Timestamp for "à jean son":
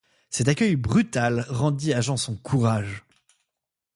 1.93-2.35